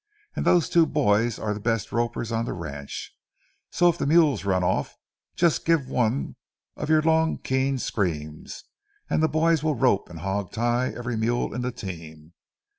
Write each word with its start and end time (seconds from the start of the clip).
And 0.35 0.45
those 0.47 0.67
two 0.67 0.87
boys 0.87 1.37
are 1.37 1.53
the 1.53 1.59
best 1.59 1.91
ropers 1.91 2.31
on 2.31 2.45
the 2.45 2.53
ranch, 2.53 3.15
so 3.69 3.87
if 3.87 3.99
the 3.99 4.07
mules 4.07 4.43
run 4.45 4.63
off 4.63 4.97
just 5.35 5.63
give 5.63 5.87
one 5.87 6.37
of 6.75 6.89
your 6.89 7.03
long, 7.03 7.37
keen 7.37 7.77
screams, 7.77 8.63
and 9.11 9.21
the 9.21 9.29
boys 9.29 9.61
will 9.63 9.75
rope 9.75 10.09
and 10.09 10.21
hog 10.21 10.51
tie 10.51 10.89
every 10.89 11.15
mule 11.17 11.53
in 11.53 11.61
the 11.61 11.71
team. 11.71 12.33